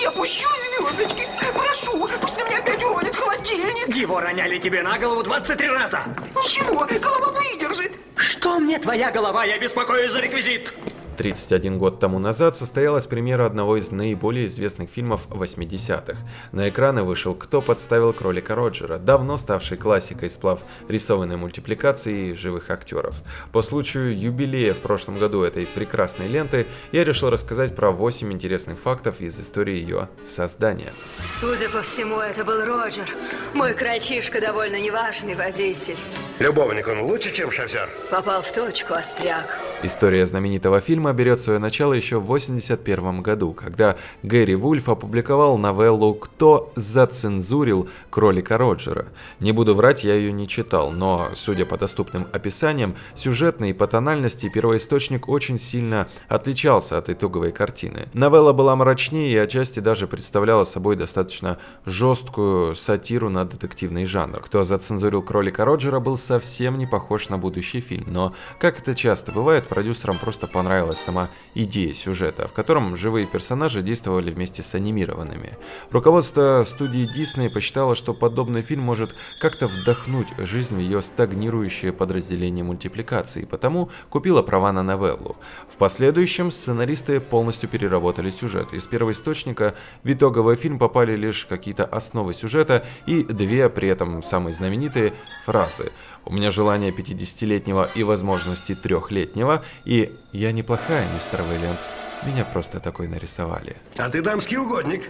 Я 0.00 0.10
пущу 0.12 0.48
звездочки. 0.78 1.26
Прошу, 1.54 2.08
пусть 2.20 2.38
на 2.38 2.44
меня 2.44 2.58
опять 2.58 2.82
уронит 2.82 3.14
холодильник. 3.14 3.94
Его 3.94 4.20
роняли 4.20 4.58
тебе 4.58 4.82
на 4.82 4.98
голову 4.98 5.22
23 5.22 5.68
раза. 5.68 6.04
Ничего, 6.34 6.86
голова 7.00 7.32
выдержит. 7.32 7.98
Что 8.16 8.58
мне 8.58 8.78
твоя 8.78 9.10
голова? 9.10 9.44
Я 9.44 9.58
беспокоюсь 9.58 10.12
за 10.12 10.20
реквизит. 10.20 10.72
31 11.20 11.76
год 11.76 12.00
тому 12.00 12.18
назад 12.18 12.56
состоялась 12.56 13.06
премьера 13.06 13.44
одного 13.44 13.76
из 13.76 13.90
наиболее 13.90 14.46
известных 14.46 14.88
фильмов 14.88 15.26
80-х. 15.28 16.16
На 16.50 16.70
экраны 16.70 17.02
вышел 17.02 17.34
«Кто 17.34 17.60
подставил 17.60 18.14
кролика 18.14 18.54
Роджера», 18.54 18.96
давно 18.96 19.36
ставший 19.36 19.76
классикой 19.76 20.30
сплав 20.30 20.60
рисованной 20.88 21.36
мультипликации 21.36 22.32
живых 22.32 22.70
актеров. 22.70 23.14
По 23.52 23.60
случаю 23.60 24.18
юбилея 24.18 24.72
в 24.72 24.78
прошлом 24.78 25.18
году 25.18 25.42
этой 25.42 25.66
прекрасной 25.66 26.26
ленты 26.26 26.66
я 26.90 27.04
решил 27.04 27.28
рассказать 27.28 27.76
про 27.76 27.90
8 27.90 28.32
интересных 28.32 28.78
фактов 28.78 29.20
из 29.20 29.38
истории 29.38 29.74
ее 29.74 30.08
создания. 30.24 30.94
Судя 31.38 31.68
по 31.68 31.82
всему, 31.82 32.18
это 32.18 32.46
был 32.46 32.64
Роджер. 32.64 33.14
Мой 33.52 33.74
крольчишка 33.74 34.40
довольно 34.40 34.80
неважный 34.80 35.34
водитель. 35.34 35.98
Любовник 36.38 36.88
он 36.88 37.02
лучше, 37.02 37.30
чем 37.30 37.50
шофер? 37.50 37.90
Попал 38.10 38.40
в 38.40 38.50
точку, 38.50 38.94
остряк. 38.94 39.60
История 39.82 40.26
знаменитого 40.26 40.82
фильма 40.82 41.14
берет 41.14 41.40
свое 41.40 41.58
начало 41.58 41.94
еще 41.94 42.16
в 42.20 42.24
1981 42.24 43.22
году, 43.22 43.54
когда 43.54 43.96
Гэри 44.22 44.54
Вульф 44.54 44.90
опубликовал 44.90 45.56
новеллу 45.56 46.12
«Кто 46.12 46.70
зацензурил 46.76 47.88
кролика 48.10 48.58
Роджера». 48.58 49.06
Не 49.38 49.52
буду 49.52 49.74
врать, 49.74 50.04
я 50.04 50.14
ее 50.14 50.32
не 50.32 50.46
читал, 50.46 50.90
но, 50.90 51.30
судя 51.32 51.64
по 51.64 51.78
доступным 51.78 52.28
описаниям, 52.30 52.94
сюжетный 53.14 53.70
и 53.70 53.72
по 53.72 53.86
тональности 53.86 54.50
первоисточник 54.52 55.30
очень 55.30 55.58
сильно 55.58 56.08
отличался 56.28 56.98
от 56.98 57.08
итоговой 57.08 57.50
картины. 57.50 58.10
Новелла 58.12 58.52
была 58.52 58.76
мрачнее 58.76 59.32
и 59.32 59.38
отчасти 59.38 59.80
даже 59.80 60.06
представляла 60.06 60.64
собой 60.64 60.96
достаточно 60.96 61.56
жесткую 61.86 62.76
сатиру 62.76 63.30
на 63.30 63.46
детективный 63.46 64.04
жанр. 64.04 64.40
«Кто 64.40 64.62
зацензурил 64.62 65.22
кролика 65.22 65.64
Роджера» 65.64 66.00
был 66.00 66.18
совсем 66.18 66.76
не 66.76 66.86
похож 66.86 67.30
на 67.30 67.38
будущий 67.38 67.80
фильм, 67.80 68.12
но, 68.12 68.34
как 68.58 68.78
это 68.78 68.94
часто 68.94 69.32
бывает, 69.32 69.69
продюсерам 69.70 70.18
просто 70.18 70.46
понравилась 70.46 70.98
сама 70.98 71.30
идея 71.54 71.94
сюжета, 71.94 72.46
в 72.48 72.52
котором 72.52 72.96
живые 72.96 73.26
персонажи 73.26 73.80
действовали 73.80 74.30
вместе 74.30 74.62
с 74.62 74.74
анимированными. 74.74 75.56
Руководство 75.90 76.64
студии 76.66 77.08
Disney 77.08 77.48
посчитало, 77.48 77.94
что 77.94 78.12
подобный 78.12 78.60
фильм 78.60 78.82
может 78.82 79.14
как-то 79.40 79.68
вдохнуть 79.68 80.28
жизнь 80.38 80.74
в 80.74 80.78
ее 80.78 81.00
стагнирующее 81.00 81.92
подразделение 81.92 82.64
мультипликации, 82.64 83.44
потому 83.44 83.90
купила 84.10 84.42
права 84.42 84.72
на 84.72 84.82
новеллу. 84.82 85.36
В 85.68 85.76
последующем 85.78 86.50
сценаристы 86.50 87.20
полностью 87.20 87.68
переработали 87.68 88.30
сюжет. 88.30 88.74
Из 88.74 88.86
первоисточника 88.86 89.74
в 90.02 90.12
итоговый 90.12 90.56
фильм 90.56 90.78
попали 90.78 91.16
лишь 91.16 91.46
какие-то 91.46 91.84
основы 91.84 92.34
сюжета 92.34 92.84
и 93.06 93.22
две, 93.22 93.68
при 93.70 93.88
этом 93.88 94.22
самые 94.22 94.52
знаменитые, 94.52 95.14
фразы. 95.44 95.92
«У 96.26 96.32
меня 96.32 96.50
желание 96.50 96.90
50-летнего 96.90 97.88
и 97.94 98.02
возможности 98.02 98.74
трехлетнего» 98.74 99.59
и 99.84 100.16
«Я 100.32 100.52
неплохая, 100.52 101.06
мистер 101.14 101.42
Вэллиант, 101.42 101.78
меня 102.22 102.44
просто 102.44 102.80
такой 102.80 103.08
нарисовали». 103.08 103.76
А 103.96 104.08
ты 104.08 104.22
дамский 104.22 104.56
угодник. 104.56 105.02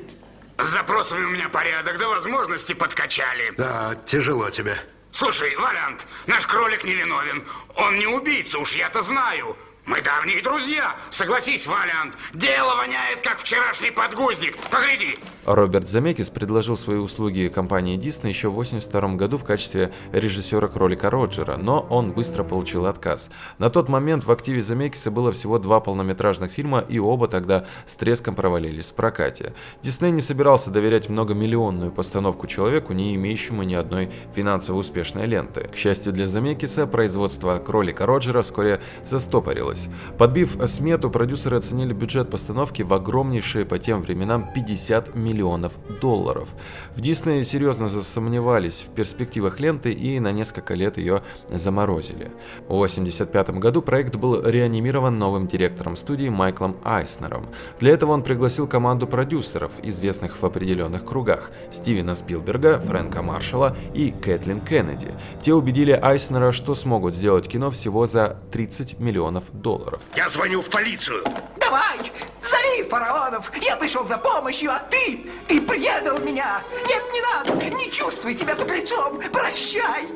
С 0.59 0.67
запросами 0.67 1.25
у 1.25 1.31
меня 1.31 1.49
порядок, 1.49 1.99
да 1.99 2.09
возможности 2.09 2.75
подкачали. 2.75 3.53
Да, 3.57 3.95
тяжело 4.05 4.51
тебе. 4.51 4.77
Слушай, 5.13 5.57
Валянт, 5.57 6.07
наш 6.27 6.47
кролик 6.47 6.85
невиновен. 6.85 7.45
Он 7.77 7.99
не 7.99 8.07
убийца, 8.07 8.59
уж 8.59 8.75
я-то 8.75 9.03
знаю. 9.03 9.57
Мы 9.87 10.03
давние 10.03 10.43
друзья. 10.43 10.95
Согласись, 11.11 11.67
Валиант, 11.67 12.15
дело 12.35 12.77
воняет, 12.77 13.23
как 13.23 13.39
вчерашний 13.39 13.91
подгузник. 13.91 14.57
Погляди. 14.71 15.19
Роберт 15.47 15.89
Замекис 15.89 16.29
предложил 16.29 16.77
свои 16.77 16.99
услуги 16.99 17.51
компании 17.53 17.97
Disney 17.99 18.29
еще 18.29 18.49
в 18.49 18.53
1982 18.53 19.17
году 19.17 19.39
в 19.39 19.45
качестве 19.45 19.91
режиссера 20.13 20.69
кролика 20.69 21.11
Роджера, 21.11 21.57
но 21.57 21.81
он 21.89 22.13
быстро 22.13 22.45
получил 22.45 22.87
отказ. 22.87 23.31
На 23.59 23.71
тот 23.71 23.89
момент 23.89 24.25
в 24.25 24.31
активе 24.31 24.63
Замекиса 24.63 25.11
было 25.11 25.33
всего 25.33 25.59
два 25.59 25.81
полнометражных 25.81 26.53
фильма, 26.53 26.81
и 26.81 26.99
оба 26.99 27.27
тогда 27.27 27.65
с 27.87 27.97
треском 27.97 28.35
провалились 28.35 28.91
в 28.91 28.95
прокате. 28.95 29.55
Дисней 29.83 30.11
не 30.11 30.21
собирался 30.21 30.71
доверять 30.71 31.09
многомиллионную 31.09 31.91
постановку 31.91 32.47
человеку, 32.47 32.93
не 32.93 33.15
имеющему 33.17 33.63
ни 33.63 33.75
одной 33.75 34.11
финансово 34.35 34.77
успешной 34.77 35.27
ленты. 35.27 35.69
К 35.69 35.77
счастью 35.77 36.13
для 36.13 36.27
Замекиса, 36.27 36.87
производство 36.87 37.59
кролика 37.59 38.05
Роджера 38.05 38.43
вскоре 38.43 38.81
застопорилось. 39.05 39.70
Подбив 40.19 40.57
смету, 40.67 41.11
продюсеры 41.11 41.57
оценили 41.57 41.93
бюджет 41.93 42.31
постановки 42.31 42.83
в 42.83 42.93
огромнейшие 42.93 43.65
по 43.65 43.79
тем 43.79 44.03
временам 44.03 44.53
50 44.55 45.15
миллионов 45.15 45.73
долларов. 46.01 46.49
В 46.95 47.01
Дисней 47.01 47.45
серьезно 47.45 47.89
засомневались 47.89 48.85
в 48.87 48.91
перспективах 48.91 49.61
ленты 49.61 49.93
и 49.93 50.21
на 50.21 50.33
несколько 50.33 50.75
лет 50.75 50.99
ее 50.99 51.23
заморозили. 51.49 52.33
В 52.69 52.75
1985 52.75 53.51
году 53.59 53.83
проект 53.83 54.17
был 54.17 54.43
реанимирован 54.43 55.19
новым 55.19 55.47
директором 55.47 55.97
студии 55.97 56.29
Майклом 56.29 56.77
Айснером. 56.85 57.47
Для 57.79 57.93
этого 57.93 58.13
он 58.13 58.23
пригласил 58.23 58.67
команду 58.67 59.07
продюсеров, 59.07 59.73
известных 59.83 60.37
в 60.41 60.45
определенных 60.45 61.05
кругах, 61.05 61.51
Стивена 61.71 62.15
Спилберга, 62.15 62.81
Фрэнка 62.81 63.23
Маршалла 63.23 63.77
и 63.95 64.11
Кэтлин 64.11 64.61
Кеннеди. 64.61 65.09
Те 65.43 65.55
убедили 65.55 65.93
Айснера, 65.93 66.53
что 66.53 66.75
смогут 66.75 67.15
сделать 67.15 67.49
кино 67.49 67.71
всего 67.71 68.07
за 68.07 68.39
30 68.53 68.99
миллионов 68.99 69.45
долларов. 69.61 70.03
Я 70.17 70.29
звоню 70.29 70.61
в 70.61 70.69
полицию. 70.69 71.25
Давай, 71.57 71.99
зови 72.41 72.83
фараонов. 72.89 73.53
Я 73.63 73.77
пришел 73.77 74.07
за 74.07 74.19
помощью, 74.19 74.73
а 74.73 74.79
ты, 74.91 75.27
ты 75.47 75.61
предал 75.61 76.19
меня. 76.19 76.63
Нет, 76.89 77.03
не 77.13 77.21
надо. 77.21 77.65
Не 77.77 77.91
чувствуй 77.91 78.37
себя 78.37 78.55
под 78.55 78.71
лицом. 78.71 79.21
Прощай. 79.33 80.09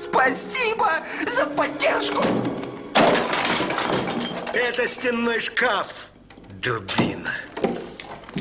Спасибо 0.00 0.90
за 1.26 1.46
поддержку. 1.46 2.22
Это 4.52 4.86
стенной 4.86 5.40
шкаф. 5.40 6.08
Дубина. 6.62 7.34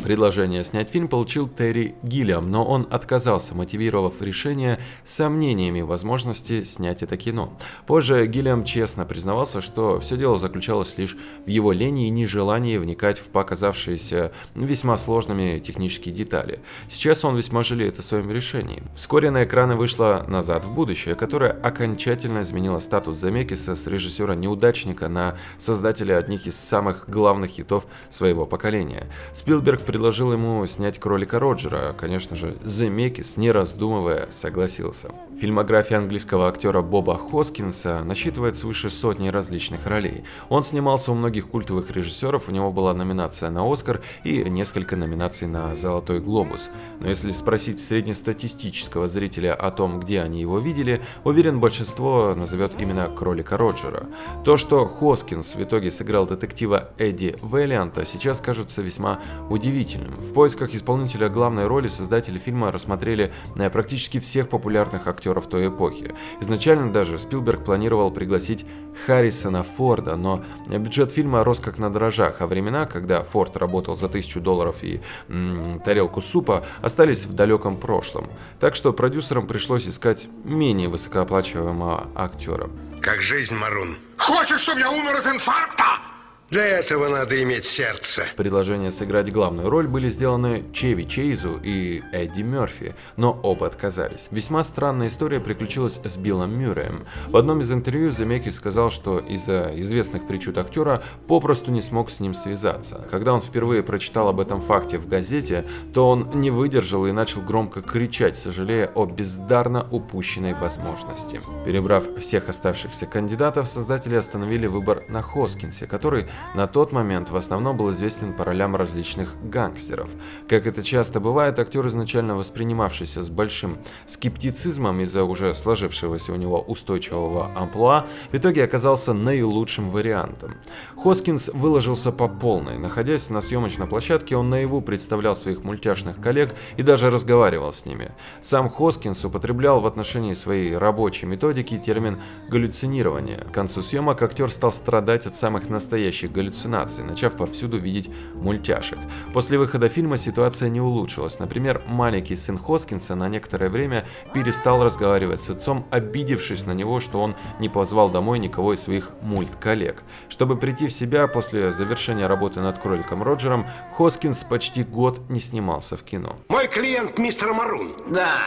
Предложение 0.07 0.63
снять 0.63 0.89
фильм 0.89 1.09
получил 1.09 1.49
Терри 1.49 1.95
Гиллиам, 2.01 2.49
но 2.49 2.63
он 2.63 2.87
отказался, 2.91 3.53
мотивировав 3.53 4.21
решение 4.21 4.79
сомнениями 5.03 5.81
возможности 5.81 6.63
снять 6.63 7.03
это 7.03 7.17
кино. 7.17 7.57
Позже 7.85 8.25
Гиллиам 8.25 8.63
честно 8.63 9.03
признавался, 9.03 9.59
что 9.59 9.99
все 9.99 10.15
дело 10.15 10.39
заключалось 10.39 10.97
лишь 10.97 11.17
в 11.45 11.49
его 11.49 11.73
лени 11.73 12.07
и 12.07 12.09
нежелании 12.09 12.77
вникать 12.77 13.19
в 13.19 13.25
показавшиеся 13.25 14.31
весьма 14.55 14.97
сложными 14.97 15.59
технические 15.59 16.15
детали. 16.15 16.61
Сейчас 16.87 17.25
он 17.25 17.35
весьма 17.35 17.63
жалеет 17.63 17.99
о 17.99 18.01
своем 18.01 18.31
решении. 18.31 18.83
Вскоре 18.95 19.29
на 19.29 19.43
экраны 19.43 19.75
вышла 19.75 20.23
«Назад 20.29 20.63
в 20.63 20.73
будущее», 20.73 21.15
которая 21.15 21.51
окончательно 21.51 22.43
изменила 22.43 22.79
статус 22.79 23.17
Замекиса 23.17 23.75
с 23.75 23.85
режиссера-неудачника 23.85 25.09
на 25.09 25.35
создателя 25.57 26.15
одних 26.15 26.47
из 26.47 26.55
самых 26.57 27.09
главных 27.09 27.51
хитов 27.51 27.85
своего 28.09 28.45
поколения. 28.45 29.07
Спилберг 29.33 29.81
предложил 29.97 30.31
ему 30.31 30.63
снять 30.67 30.99
кролика 30.99 31.39
Роджера. 31.39 31.95
Конечно 31.97 32.35
же, 32.35 32.55
Земекис, 32.63 33.35
не 33.35 33.49
раздумывая, 33.51 34.27
согласился. 34.29 35.09
Фильмография 35.41 35.97
английского 35.97 36.47
актера 36.47 36.83
Боба 36.83 37.17
Хоскинса 37.17 38.03
насчитывает 38.03 38.57
свыше 38.57 38.91
сотни 38.91 39.29
различных 39.29 39.87
ролей. 39.87 40.23
Он 40.49 40.63
снимался 40.63 41.11
у 41.11 41.15
многих 41.15 41.47
культовых 41.47 41.89
режиссеров, 41.89 42.47
у 42.47 42.51
него 42.51 42.71
была 42.71 42.93
номинация 42.93 43.49
на 43.49 43.71
Оскар 43.71 44.01
и 44.23 44.43
несколько 44.47 44.95
номинаций 44.95 45.47
на 45.47 45.73
Золотой 45.73 46.19
Глобус. 46.19 46.69
Но 46.99 47.09
если 47.09 47.31
спросить 47.31 47.79
среднестатистического 47.79 49.07
зрителя 49.07 49.55
о 49.55 49.71
том, 49.71 49.99
где 49.99 50.21
они 50.21 50.41
его 50.41 50.59
видели, 50.59 51.01
уверен, 51.23 51.59
большинство 51.59 52.35
назовет 52.35 52.73
именно 52.77 53.09
кролика 53.09 53.57
Роджера. 53.57 54.05
То, 54.45 54.57
что 54.57 54.85
Хоскинс 54.85 55.55
в 55.55 55.63
итоге 55.63 55.89
сыграл 55.89 56.27
детектива 56.27 56.91
Эдди 56.99 57.35
Вэллианта, 57.41 58.05
сейчас 58.05 58.41
кажется 58.41 58.83
весьма 58.83 59.19
удивительным 59.49 59.86
удивительным. 59.87 60.21
В 60.21 60.33
поисках 60.33 60.73
исполнителя 60.73 61.29
главной 61.29 61.67
роли 61.67 61.87
создатели 61.87 62.37
фильма 62.37 62.71
рассмотрели 62.71 63.31
э, 63.57 63.69
практически 63.69 64.19
всех 64.19 64.49
популярных 64.49 65.07
актеров 65.07 65.47
той 65.47 65.69
эпохи. 65.69 66.13
Изначально 66.41 66.91
даже 66.91 67.17
Спилберг 67.17 67.63
планировал 67.63 68.11
пригласить 68.11 68.65
Харрисона 69.05 69.63
Форда, 69.63 70.15
но 70.15 70.43
бюджет 70.67 71.11
фильма 71.11 71.43
рос 71.43 71.59
как 71.59 71.77
на 71.77 71.91
дрожжах, 71.91 72.41
а 72.41 72.47
времена, 72.47 72.85
когда 72.85 73.23
Форд 73.23 73.57
работал 73.57 73.95
за 73.95 74.09
тысячу 74.09 74.41
долларов 74.41 74.83
и 74.83 75.01
м, 75.29 75.79
тарелку 75.83 76.21
супа, 76.21 76.65
остались 76.81 77.25
в 77.25 77.33
далеком 77.33 77.77
прошлом. 77.77 78.29
Так 78.59 78.75
что 78.75 78.93
продюсерам 78.93 79.47
пришлось 79.47 79.87
искать 79.87 80.27
менее 80.43 80.89
высокооплачиваемого 80.89 82.07
актера. 82.15 82.69
Как 83.01 83.21
жизнь, 83.21 83.55
Марун. 83.55 83.97
Хочешь, 84.17 84.61
чтобы 84.61 84.79
я 84.79 84.91
умер 84.91 85.15
от 85.15 85.27
инфаркта? 85.27 86.06
Для 86.49 86.65
этого 86.65 87.09
надо 87.09 87.43
иметь 87.43 87.65
сердце. 87.65 88.23
Предложения 88.37 88.89
сыграть 88.89 89.29
главную 89.33 89.69
роль 89.69 89.85
были 89.85 90.09
сделаны 90.09 90.63
Чеви 90.71 91.05
Чейзу 91.05 91.59
и 91.61 92.01
Эдди 92.13 92.41
Мерфи, 92.41 92.95
но 93.17 93.37
оба 93.43 93.67
отказались. 93.67 94.29
Весьма 94.31 94.63
странная 94.63 95.09
история 95.09 95.41
приключилась 95.41 95.99
с 96.01 96.15
Биллом 96.15 96.57
Мюрреем. 96.57 97.03
В 97.27 97.35
одном 97.35 97.59
из 97.59 97.69
интервью 97.73 98.11
Земекис 98.11 98.55
сказал, 98.55 98.91
что 98.91 99.19
из-за 99.19 99.73
известных 99.75 100.25
причуд 100.25 100.57
актера 100.57 101.03
попросту 101.27 101.69
не 101.71 101.81
смог 101.81 102.09
с 102.09 102.21
ним 102.21 102.33
связаться. 102.33 103.05
Когда 103.11 103.33
он 103.33 103.41
впервые 103.41 103.83
прочитал 103.83 104.29
об 104.29 104.39
этом 104.39 104.61
факте 104.61 104.99
в 104.99 105.07
газете, 105.09 105.65
то 105.93 106.09
он 106.09 106.29
не 106.35 106.49
выдержал 106.49 107.07
и 107.07 107.11
начал 107.11 107.41
громко 107.41 107.81
кричать, 107.81 108.37
сожалея 108.37 108.89
о 108.95 109.05
бездарно 109.05 109.85
упущенной 109.91 110.53
возможности. 110.53 111.41
Перебрав 111.65 112.05
всех 112.19 112.47
оставшихся 112.47 113.05
кандидатов, 113.05 113.67
создатели 113.67 114.15
остановили 114.15 114.67
выбор 114.67 115.03
на 115.09 115.21
Хоскинсе, 115.21 115.87
который 115.87 116.25
на 116.55 116.67
тот 116.67 116.91
момент 116.91 117.29
в 117.29 117.35
основном 117.35 117.77
был 117.77 117.91
известен 117.91 118.33
по 118.33 118.43
ролям 118.43 118.75
различных 118.75 119.35
гангстеров. 119.43 120.09
Как 120.47 120.67
это 120.67 120.83
часто 120.83 121.19
бывает, 121.19 121.59
актер, 121.59 121.87
изначально 121.87 122.35
воспринимавшийся 122.35 123.23
с 123.23 123.29
большим 123.29 123.77
скептицизмом 124.05 125.01
из-за 125.01 125.23
уже 125.23 125.53
сложившегося 125.53 126.33
у 126.33 126.35
него 126.35 126.59
устойчивого 126.59 127.51
амплуа, 127.55 128.05
в 128.31 128.35
итоге 128.35 128.63
оказался 128.63 129.13
наилучшим 129.13 129.89
вариантом. 129.89 130.55
Хоскинс 130.95 131.49
выложился 131.49 132.11
по 132.11 132.27
полной. 132.27 132.77
Находясь 132.77 133.29
на 133.29 133.41
съемочной 133.41 133.87
площадке, 133.87 134.35
он 134.35 134.49
наяву 134.49 134.81
представлял 134.81 135.35
своих 135.35 135.63
мультяшных 135.63 136.19
коллег 136.21 136.53
и 136.77 136.83
даже 136.83 137.09
разговаривал 137.09 137.73
с 137.73 137.85
ними. 137.85 138.11
Сам 138.41 138.69
Хоскинс 138.69 139.23
употреблял 139.25 139.79
в 139.79 139.87
отношении 139.87 140.33
своей 140.33 140.75
рабочей 140.75 141.25
методики 141.25 141.77
термин 141.77 142.19
галлюцинирование. 142.49 143.37
К 143.37 143.51
концу 143.51 143.81
съемок 143.81 144.21
актер 144.21 144.51
стал 144.51 144.71
страдать 144.71 145.25
от 145.25 145.35
самых 145.35 145.69
настоящих 145.69 146.26
галлюцинаций, 146.27 147.03
начав 147.03 147.37
повсюду 147.37 147.77
видеть 147.77 148.09
мультяшек. 148.35 148.99
После 149.33 149.57
выхода 149.57 149.89
фильма 149.89 150.17
ситуация 150.17 150.69
не 150.69 150.81
улучшилась. 150.81 151.39
Например, 151.39 151.81
маленький 151.87 152.35
сын 152.35 152.57
Хоскинса 152.57 153.15
на 153.15 153.29
некоторое 153.29 153.69
время 153.69 154.05
перестал 154.33 154.83
разговаривать 154.83 155.43
с 155.43 155.49
отцом, 155.49 155.85
обидевшись 155.91 156.65
на 156.65 156.71
него, 156.71 156.99
что 156.99 157.21
он 157.21 157.35
не 157.59 157.69
позвал 157.69 158.09
домой 158.09 158.39
никого 158.39 158.73
из 158.73 158.81
своих 158.81 159.11
мульт-коллег. 159.21 160.03
Чтобы 160.29 160.57
прийти 160.57 160.87
в 160.87 160.93
себя 160.93 161.27
после 161.27 161.71
завершения 161.71 162.27
работы 162.27 162.61
над 162.61 162.77
кроликом 162.79 163.23
Роджером, 163.23 163.65
Хоскинс 163.97 164.43
почти 164.43 164.83
год 164.83 165.29
не 165.29 165.39
снимался 165.39 165.97
в 165.97 166.03
кино. 166.03 166.37
Мой 166.49 166.67
клиент 166.67 167.17
мистер 167.17 167.53
Марун. 167.53 167.93
Да, 168.09 168.37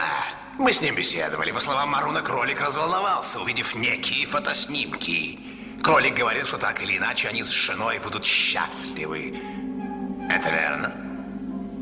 мы 0.57 0.73
с 0.73 0.81
ним 0.81 0.95
беседовали. 0.95 1.51
По 1.51 1.59
словам 1.59 1.89
Маруна, 1.89 2.21
кролик 2.21 2.61
разволновался, 2.61 3.39
увидев 3.41 3.75
некие 3.75 4.27
фотоснимки. 4.27 5.60
Кролик 5.83 6.13
говорил, 6.15 6.45
что 6.45 6.57
так 6.57 6.81
или 6.83 6.97
иначе 6.97 7.27
они 7.29 7.41
с 7.43 7.49
женой 7.49 7.99
будут 7.99 8.23
счастливы. 8.23 9.33
Это 10.29 10.51
верно? 10.51 10.93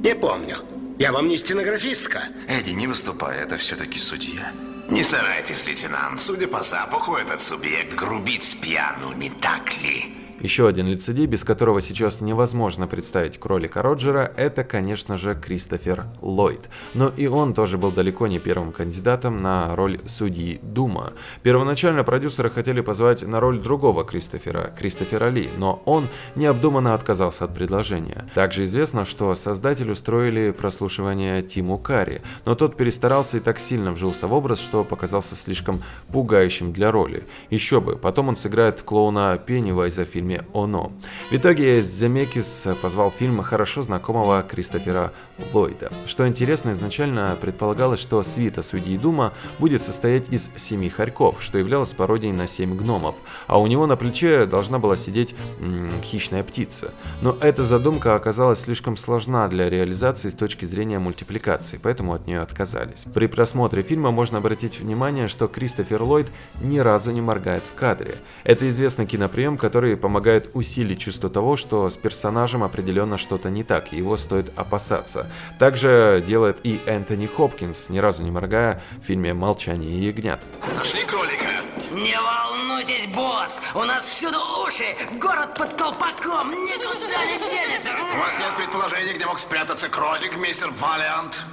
Не 0.04 0.16
помню. 0.16 0.58
Я 0.98 1.12
вам 1.12 1.28
не 1.28 1.38
стенографистка. 1.38 2.24
Эдди, 2.48 2.72
не 2.72 2.88
выступай, 2.88 3.40
это 3.40 3.58
все-таки 3.58 4.00
судья. 4.00 4.52
Не 4.90 5.04
старайтесь, 5.04 5.66
лейтенант. 5.66 6.20
Судя 6.22 6.48
по 6.48 6.64
запаху, 6.64 7.16
этот 7.16 7.42
субъект 7.42 7.94
грубит 7.94 8.44
с 8.44 8.54
пьяну, 8.54 9.14
не 9.14 9.30
так 9.30 9.76
ли? 9.82 10.29
Еще 10.42 10.70
один 10.70 10.88
лицедей, 10.88 11.26
без 11.26 11.44
которого 11.44 11.82
сейчас 11.82 12.22
невозможно 12.22 12.88
представить 12.88 13.38
кролика 13.38 13.82
Роджера, 13.82 14.32
это, 14.38 14.64
конечно 14.64 15.18
же, 15.18 15.36
Кристофер 15.36 16.06
Ллойд. 16.22 16.70
Но 16.94 17.10
и 17.10 17.28
он 17.28 17.54
тоже 17.54 17.78
был 17.78 17.92
далеко 17.92 18.28
не 18.28 18.40
первым 18.40 18.72
кандидатом 18.72 19.42
на 19.42 19.76
роль 19.76 20.00
судьи 20.06 20.60
Дума. 20.64 21.12
Первоначально 21.44 22.06
продюсеры 22.06 22.50
хотели 22.50 22.80
позвать 22.80 23.24
на 23.24 23.42
роль 23.42 23.60
другого 23.60 24.06
Кристофера, 24.06 24.74
Кристофера 24.78 25.30
Ли, 25.30 25.50
но 25.58 25.82
он 25.86 26.08
необдуманно 26.36 26.94
отказался 26.94 27.44
от 27.44 27.54
предложения. 27.54 28.30
Также 28.34 28.64
известно, 28.64 29.04
что 29.04 29.36
создатель 29.36 29.92
устроили 29.92 30.52
прослушивание 30.52 31.42
Тиму 31.42 31.78
Карри, 31.78 32.22
но 32.46 32.56
тот 32.56 32.78
перестарался 32.78 33.38
и 33.38 33.40
так 33.42 33.60
сильно 33.60 33.92
вжился 33.92 34.28
в 34.28 34.34
образ, 34.34 34.62
что 34.62 34.86
показался 34.86 35.36
слишком 35.36 35.82
пугающим 36.14 36.72
для 36.72 36.92
роли. 36.92 37.24
Еще 37.50 37.82
бы, 37.82 37.98
потом 37.98 38.30
он 38.30 38.38
сыграет 38.38 38.82
клоуна 38.84 39.38
Пеннивайза 39.38 40.06
в 40.06 40.08
фильме 40.08 40.29
фильме 40.30 40.42
«Оно». 40.54 40.92
В 41.32 41.36
итоге 41.36 41.82
Земекис 41.82 42.68
позвал 42.82 43.12
фильм 43.12 43.42
хорошо 43.42 43.84
знакомого 43.84 44.44
Кристофера 44.44 45.12
Ллойда. 45.54 45.92
Что 46.06 46.28
интересно, 46.28 46.72
изначально 46.72 47.38
предполагалось, 47.40 48.00
что 48.00 48.22
свита 48.24 48.62
судьи 48.62 48.98
Дума 48.98 49.34
будет 49.58 49.82
состоять 49.82 50.32
из 50.32 50.52
семи 50.56 50.90
хорьков, 50.90 51.42
что 51.42 51.58
являлось 51.58 51.94
пародией 51.94 52.34
на 52.34 52.48
семь 52.48 52.76
гномов, 52.76 53.16
а 53.48 53.60
у 53.60 53.68
него 53.68 53.88
на 53.88 53.96
плече 53.96 54.46
должна 54.46 54.80
была 54.80 54.98
сидеть 54.98 55.36
м 55.60 55.90
-м, 55.90 56.02
хищная 56.04 56.44
птица. 56.44 56.92
Но 57.22 57.38
эта 57.42 57.66
задумка 57.66 58.16
оказалась 58.16 58.62
слишком 58.62 58.98
сложна 58.98 59.48
для 59.48 59.70
реализации 59.70 60.30
с 60.30 60.36
точки 60.36 60.66
зрения 60.66 61.00
мультипликации, 61.00 61.80
поэтому 61.82 62.14
от 62.14 62.28
нее 62.28 62.42
отказались. 62.42 63.06
При 63.14 63.28
просмотре 63.28 63.82
фильма 63.82 64.12
можно 64.12 64.38
обратить 64.38 64.80
внимание, 64.80 65.28
что 65.28 65.48
Кристофер 65.48 66.04
Ллойд 66.04 66.32
ни 66.62 66.80
разу 66.80 67.12
не 67.12 67.22
моргает 67.22 67.64
в 67.64 67.74
кадре. 67.76 68.18
Это 68.44 68.70
известный 68.70 69.06
киноприем, 69.06 69.58
который 69.58 69.96
помогает 69.96 70.19
помогает 70.20 70.50
усилить 70.54 71.00
чувство 71.00 71.30
того, 71.30 71.56
что 71.56 71.90
с 71.90 71.96
персонажем 71.96 72.62
определенно 72.62 73.18
что-то 73.18 73.50
не 73.50 73.64
так, 73.64 73.94
и 73.94 73.98
его 73.98 74.18
стоит 74.18 74.52
опасаться. 74.60 75.32
Также 75.60 76.22
делает 76.28 76.58
и 76.66 76.82
Энтони 76.86 77.26
Хопкинс, 77.26 77.88
ни 77.88 78.00
разу 78.00 78.22
не 78.22 78.30
моргая, 78.30 78.82
в 79.02 79.06
фильме 79.06 79.34
«Молчание 79.34 79.98
ягнят». 79.98 80.42
Нашли 80.78 81.06
кролика? 81.06 81.46
Не 81.92 82.18
волнуйтесь, 82.20 83.08
босс! 83.08 83.62
У 83.74 83.84
нас 83.86 84.04
всюду 84.04 84.40
уши! 84.68 84.94
Город 85.22 85.56
под 85.58 85.74
колпаком! 85.76 86.52
Никуда 86.52 87.26
не 87.26 87.38
денется! 87.50 87.92
У 88.14 88.20
вас 88.20 88.38
нет 88.38 88.54
предположений, 88.58 89.14
где 89.14 89.26
мог 89.26 89.40
спрятаться 89.40 89.88
кролик, 89.88 90.36
мистер 90.36 90.70
Валиант? 90.82 91.46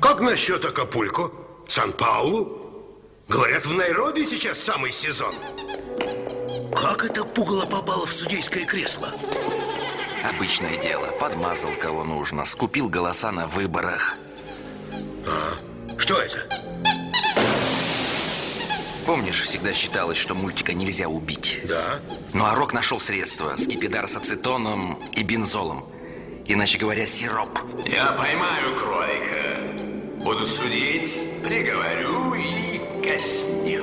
Как 0.00 0.20
насчет 0.20 0.64
Акапулько? 0.64 1.30
Сан-Паулу? 1.68 2.62
Говорят, 3.28 3.64
в 3.64 3.74
Найроби 3.74 4.24
сейчас 4.24 4.58
самый 4.58 4.90
сезон. 4.90 5.32
Как 6.74 7.04
это 7.04 7.24
пугало 7.24 7.66
попало 7.66 8.06
в 8.06 8.12
судейское 8.12 8.64
кресло? 8.64 9.12
Обычное 10.24 10.76
дело. 10.76 11.08
Подмазал 11.20 11.72
кого 11.80 12.04
нужно. 12.04 12.44
Скупил 12.44 12.88
голоса 12.88 13.30
на 13.32 13.46
выборах. 13.46 14.16
А, 15.26 15.54
что 15.98 16.20
это? 16.20 16.46
Помнишь, 19.06 19.40
всегда 19.40 19.72
считалось, 19.72 20.18
что 20.18 20.34
мультика 20.34 20.72
нельзя 20.72 21.08
убить? 21.08 21.60
Да. 21.64 22.00
Ну 22.32 22.44
а 22.44 22.54
Рок 22.54 22.72
нашел 22.72 23.00
средства. 23.00 23.56
Скипидар 23.56 24.08
с 24.08 24.16
ацетоном 24.16 24.94
и 25.12 25.22
бензолом. 25.22 25.84
Иначе 26.46 26.78
говоря, 26.78 27.06
сироп. 27.06 27.58
Я 27.86 28.12
поймаю 28.12 28.76
кролика. 28.76 30.24
Буду 30.24 30.46
судить, 30.46 31.20
приговорю 31.44 32.34
и 32.34 32.80
его. 33.64 33.81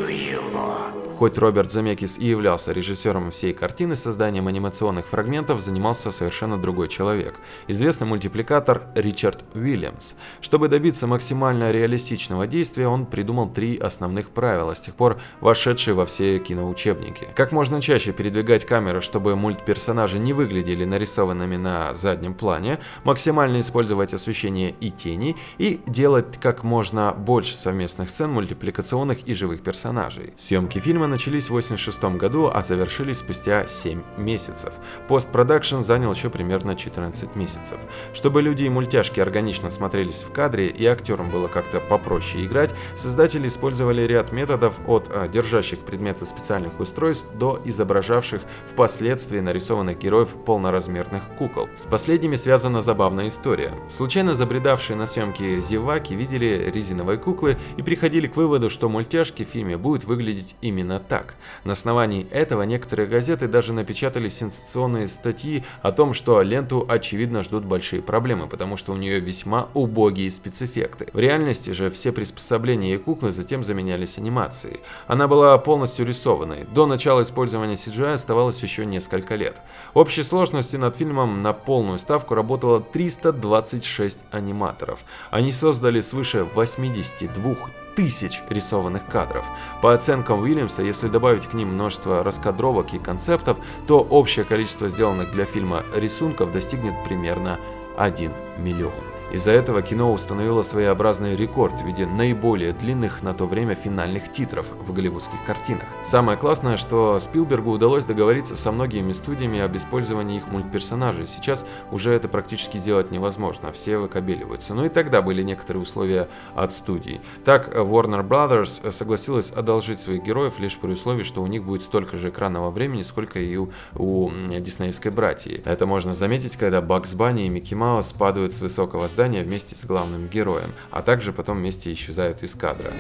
Хоть 1.20 1.38
Роберт 1.38 1.70
Замекис 1.70 2.18
и 2.18 2.28
являлся 2.28 2.72
режиссером 2.72 3.30
всей 3.32 3.52
картины, 3.52 3.98
созданием 3.98 4.48
анимационных 4.48 5.06
фрагментов 5.06 5.60
занимался 5.60 6.12
совершенно 6.12 6.58
другой 6.58 6.88
человек. 6.88 7.42
Известный 7.68 8.08
мультипликатор 8.08 8.84
Ричард 8.96 9.44
Уильямс. 9.54 10.14
Чтобы 10.40 10.70
добиться 10.70 11.08
максимально 11.08 11.72
реалистичного 11.72 12.48
действия, 12.48 12.88
он 12.88 13.06
придумал 13.06 13.50
три 13.50 13.76
основных 13.76 14.30
правила, 14.30 14.74
с 14.74 14.80
тех 14.80 14.96
пор 14.96 15.20
вошедшие 15.42 15.94
во 15.94 16.06
все 16.06 16.40
киноучебники. 16.40 17.28
Как 17.36 17.52
можно 17.52 17.82
чаще 17.82 18.14
передвигать 18.14 18.64
камеру, 18.64 19.02
чтобы 19.02 19.36
мультперсонажи 19.36 20.20
не 20.20 20.32
выглядели 20.32 20.86
нарисованными 20.86 21.58
на 21.58 21.94
заднем 21.96 22.34
плане, 22.34 22.80
максимально 23.04 23.60
использовать 23.60 24.14
освещение 24.14 24.74
и 24.80 24.90
тени, 24.90 25.36
и 25.58 25.82
делать 25.86 26.40
как 26.40 26.64
можно 26.64 27.12
больше 27.12 27.58
совместных 27.58 28.10
сцен 28.10 28.32
мультипликационных 28.32 29.28
и 29.28 29.34
живых 29.34 29.64
персонажей. 29.64 30.32
Съемки 30.38 30.80
фильма 30.80 31.09
начались 31.10 31.50
в 31.50 31.54
1986 31.54 32.18
году, 32.18 32.50
а 32.54 32.64
завершились 32.64 33.18
спустя 33.18 33.68
7 33.68 34.02
месяцев. 34.18 34.74
Постпродакшн 35.08 35.82
занял 35.82 36.14
еще 36.14 36.30
примерно 36.30 36.76
14 36.76 37.36
месяцев. 37.36 37.80
Чтобы 38.14 38.42
люди 38.42 38.64
и 38.64 38.70
мультяшки 38.70 39.20
органично 39.20 39.70
смотрелись 39.70 40.22
в 40.22 40.32
кадре 40.32 40.68
и 40.68 40.86
актерам 40.86 41.30
было 41.30 41.48
как-то 41.48 41.80
попроще 41.80 42.46
играть, 42.46 42.74
создатели 42.96 43.48
использовали 43.48 44.04
ряд 44.04 44.32
методов 44.32 44.80
от 44.88 45.10
а, 45.12 45.28
держащих 45.28 45.80
предметы 45.80 46.26
специальных 46.26 46.80
устройств 46.80 47.28
до 47.34 47.60
изображавших 47.66 48.42
впоследствии 48.68 49.40
нарисованных 49.40 49.98
героев 49.98 50.36
полноразмерных 50.46 51.24
кукол. 51.38 51.68
С 51.78 51.86
последними 51.86 52.36
связана 52.36 52.82
забавная 52.82 53.28
история. 53.28 53.72
Случайно 53.90 54.36
забредавшие 54.36 54.96
на 54.96 55.08
съемки 55.08 55.60
зеваки 55.62 56.16
видели 56.16 56.72
резиновые 56.74 57.18
куклы 57.18 57.58
и 57.78 57.82
приходили 57.82 58.28
к 58.28 58.36
выводу, 58.36 58.70
что 58.70 58.90
мультяшки 58.90 59.44
в 59.44 59.48
фильме 59.48 59.78
будут 59.78 60.06
выглядеть 60.06 60.56
именно 60.62 60.99
именно 61.00 61.04
так. 61.08 61.36
На 61.64 61.74
основании 61.74 62.28
этого 62.32 62.64
некоторые 62.64 63.08
газеты 63.08 63.48
даже 63.48 63.74
напечатали 63.74 64.30
сенсационные 64.30 65.08
статьи 65.08 65.64
о 65.82 65.92
том, 65.92 66.14
что 66.14 66.42
ленту 66.42 66.86
очевидно 66.88 67.44
ждут 67.44 67.66
большие 67.66 68.02
проблемы, 68.02 68.48
потому 68.48 68.78
что 68.78 68.94
у 68.94 68.96
нее 68.96 69.20
весьма 69.20 69.70
убогие 69.74 70.30
спецэффекты. 70.32 71.08
В 71.14 71.20
реальности 71.20 71.72
же 71.72 71.90
все 71.90 72.12
приспособления 72.12 72.96
и 72.96 72.98
куклы 72.98 73.32
затем 73.32 73.64
заменялись 73.64 74.18
анимацией. 74.18 74.80
Она 75.08 75.28
была 75.28 75.58
полностью 75.58 76.06
рисованной. 76.06 76.66
До 76.74 76.86
начала 76.86 77.22
использования 77.22 77.76
CGI 77.76 78.14
оставалось 78.14 78.64
еще 78.64 78.86
несколько 78.86 79.36
лет. 79.36 79.62
Общей 79.94 80.24
сложности 80.24 80.78
над 80.78 80.96
фильмом 80.96 81.42
на 81.42 81.54
полную 81.54 82.00
ставку 82.00 82.36
работало 82.36 82.82
326 82.82 84.20
аниматоров. 84.32 85.04
Они 85.32 85.52
создали 85.52 86.02
свыше 86.02 86.44
82 86.44 87.89
тысяч 88.00 88.44
рисованных 88.50 89.06
кадров. 89.08 89.46
По 89.82 89.94
оценкам 89.94 90.40
Уильямса, 90.40 90.82
если 90.82 91.10
добавить 91.10 91.48
к 91.48 91.54
ним 91.54 91.74
множество 91.74 92.24
раскадровок 92.24 92.94
и 92.94 92.98
концептов, 92.98 93.58
то 93.88 94.00
общее 94.00 94.46
количество 94.46 94.88
сделанных 94.88 95.34
для 95.34 95.44
фильма 95.44 95.84
рисунков 95.94 96.54
достигнет 96.54 96.94
примерно 97.04 97.60
1 97.98 98.32
миллион. 98.60 99.09
Из-за 99.32 99.52
этого 99.52 99.84
кино 99.84 100.12
установило 100.12 100.64
своеобразный 100.64 101.36
рекорд 101.36 101.80
в 101.80 101.86
виде 101.86 102.08
наиболее 102.08 102.74
длинных 102.74 103.22
на 103.22 103.36
то 103.36 103.46
время 103.46 103.76
финальных 103.76 104.32
титров 104.32 104.66
в 104.72 104.92
голливудских 104.92 105.46
картинах. 105.46 105.84
Самое 106.04 106.36
классное, 106.36 106.78
что 106.78 107.20
Спилбергу 107.20 107.70
удалось 107.70 108.06
договориться 108.06 108.56
со 108.56 108.72
многими 108.72 109.14
студиями 109.14 109.60
об 109.60 109.78
использовании 109.78 110.38
их 110.38 110.48
мультперсонажей. 110.48 111.28
Сейчас 111.28 111.64
уже 111.92 112.12
это 112.12 112.28
практически 112.28 112.80
сделать 112.80 113.12
невозможно, 113.12 113.72
все 113.72 114.00
выкобеливаются. 114.00 114.74
Но 114.74 114.86
и 114.86 114.90
тогда 114.90 115.22
были 115.22 115.44
некоторые 115.44 115.84
условия 115.84 116.28
от 116.56 116.74
студий. 116.74 117.22
Так, 117.46 117.76
Warner 117.76 118.28
Brothers 118.28 118.92
согласилась 118.92 119.52
одолжить 119.52 120.02
своих 120.02 120.24
героев 120.24 120.58
лишь 120.58 120.76
при 120.76 120.94
условии, 120.94 121.24
что 121.24 121.44
у 121.44 121.48
них 121.48 121.64
будет 121.64 121.84
столько 121.84 122.18
же 122.18 122.30
экранного 122.30 122.72
времени, 122.72 123.04
сколько 123.04 123.40
и 123.40 123.56
у, 123.58 123.70
у 123.94 124.32
диснеевской 124.60 125.12
братьи. 125.12 125.62
Это 125.66 125.86
можно 125.86 126.16
заметить, 126.16 126.58
когда 126.58 126.82
Бакс 126.82 127.14
Банни 127.14 127.46
и 127.46 127.50
Микки 127.50 127.76
Маус 127.76 128.12
падают 128.12 128.56
с 128.56 128.62
высокого 128.62 129.08
здания 129.08 129.19
здания 129.20 129.44
вместе 129.44 129.76
с 129.76 129.84
главным 129.84 130.30
героем, 130.30 130.74
а 130.92 131.02
также 131.02 131.34
потом 131.34 131.58
вместе 131.58 131.92
исчезают 131.92 132.42
из 132.42 132.56
кадра. 132.56 132.94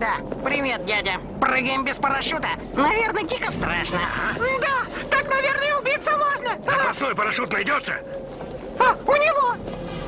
Да, 0.00 0.16
привет, 0.42 0.86
дядя. 0.86 1.20
Прыгаем 1.38 1.84
без 1.84 1.98
парашюта. 1.98 2.48
Наверное, 2.74 3.24
дико 3.24 3.50
страшно. 3.50 3.98
Да, 4.58 4.86
так, 5.10 5.28
наверное, 5.28 5.76
убиться 5.76 6.16
можно. 6.16 6.58
Запасной 6.66 7.14
парашют 7.14 7.52
найдется? 7.52 7.96
А, 8.78 8.96
у 9.06 9.14
него. 9.16 9.56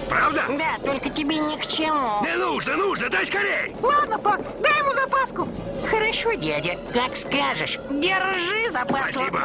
Правда? 0.08 0.44
Да, 0.48 0.78
только 0.82 1.10
тебе 1.10 1.36
ни 1.36 1.60
к 1.60 1.66
чему. 1.66 2.24
Не 2.24 2.38
нужно, 2.38 2.78
нужно, 2.78 3.10
дай 3.10 3.26
скорей. 3.26 3.76
Ладно, 3.82 4.18
Пакс, 4.18 4.52
дай 4.62 4.78
ему 4.78 4.94
запаску. 4.94 5.46
Хорошо, 5.90 6.32
дядя, 6.32 6.78
как 6.94 7.14
скажешь. 7.14 7.78
Держи 7.90 8.70
запаску. 8.70 9.20
Спасибо. 9.20 9.42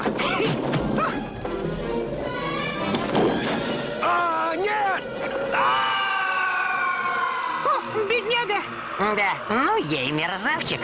О, 7.66 8.06
бедняга. 8.10 8.62
Да, 9.00 9.34
ну 9.50 9.78
ей 9.84 10.12
мерзавчик. 10.12 10.80